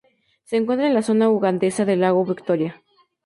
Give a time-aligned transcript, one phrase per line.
[0.45, 2.81] Se encuentra en la zona ugandesa del lago Victoria.